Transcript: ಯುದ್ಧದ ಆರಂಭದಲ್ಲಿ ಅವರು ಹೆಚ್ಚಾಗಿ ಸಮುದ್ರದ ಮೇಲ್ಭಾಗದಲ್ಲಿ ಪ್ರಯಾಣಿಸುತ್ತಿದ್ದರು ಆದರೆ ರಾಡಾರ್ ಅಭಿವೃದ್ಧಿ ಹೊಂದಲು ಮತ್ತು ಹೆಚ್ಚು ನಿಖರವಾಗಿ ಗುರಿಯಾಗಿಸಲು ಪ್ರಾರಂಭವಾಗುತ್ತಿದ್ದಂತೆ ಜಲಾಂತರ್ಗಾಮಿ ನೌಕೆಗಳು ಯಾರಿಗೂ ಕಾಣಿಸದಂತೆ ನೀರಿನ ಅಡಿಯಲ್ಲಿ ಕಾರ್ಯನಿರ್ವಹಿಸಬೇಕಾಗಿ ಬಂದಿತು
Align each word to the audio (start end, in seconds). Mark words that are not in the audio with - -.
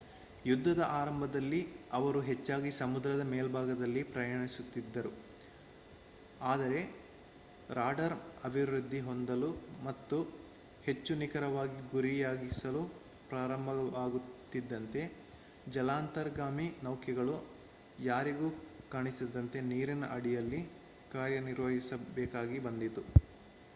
ಯುದ್ಧದ 0.45 0.83
ಆರಂಭದಲ್ಲಿ 0.93 1.59
ಅವರು 1.93 2.19
ಹೆಚ್ಚಾಗಿ 2.29 2.71
ಸಮುದ್ರದ 2.77 3.23
ಮೇಲ್ಭಾಗದಲ್ಲಿ 3.31 4.01
ಪ್ರಯಾಣಿಸುತ್ತಿದ್ದರು 4.13 5.11
ಆದರೆ 6.43 6.79
ರಾಡಾರ್ 7.69 8.15
ಅಭಿವೃದ್ಧಿ 8.43 8.99
ಹೊಂದಲು 9.01 9.49
ಮತ್ತು 9.83 10.17
ಹೆಚ್ಚು 10.83 11.13
ನಿಖರವಾಗಿ 11.15 11.79
ಗುರಿಯಾಗಿಸಲು 11.91 12.83
ಪ್ರಾರಂಭವಾಗುತ್ತಿದ್ದಂತೆ 13.29 15.03
ಜಲಾಂತರ್ಗಾಮಿ 15.67 16.67
ನೌಕೆಗಳು 16.83 17.37
ಯಾರಿಗೂ 18.05 18.49
ಕಾಣಿಸದಂತೆ 18.91 19.59
ನೀರಿನ 19.71 20.05
ಅಡಿಯಲ್ಲಿ 20.17 20.61
ಕಾರ್ಯನಿರ್ವಹಿಸಬೇಕಾಗಿ 21.11 22.59
ಬಂದಿತು 22.67 23.03